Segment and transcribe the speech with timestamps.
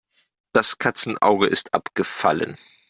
[0.53, 2.55] Das Katzenauge ist abgefallen.